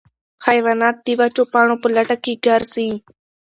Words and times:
حیوانات 0.45 0.95
د 1.05 1.07
وچو 1.19 1.43
پاڼو 1.51 1.75
په 1.81 1.87
لټه 1.95 2.15
کې 2.23 2.33
ګرځي. 2.45 2.89